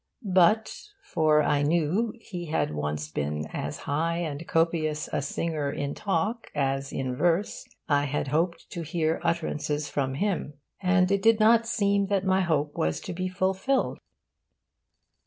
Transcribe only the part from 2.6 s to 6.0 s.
once been as high and copious a singer in